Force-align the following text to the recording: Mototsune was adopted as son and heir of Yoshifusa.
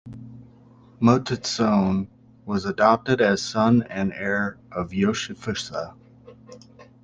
Mototsune 0.99 2.07
was 2.45 2.65
adopted 2.65 3.21
as 3.21 3.39
son 3.43 3.83
and 3.83 4.11
heir 4.13 4.57
of 4.71 4.89
Yoshifusa. 4.89 5.93